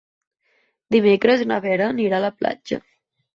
[0.95, 2.81] Dimecres na Vera anirà a la platja.